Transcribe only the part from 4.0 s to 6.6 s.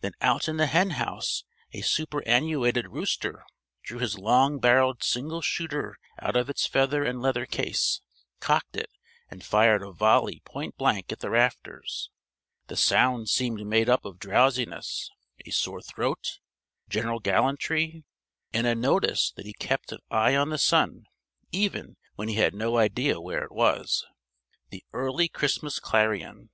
long barrelled single shooter out of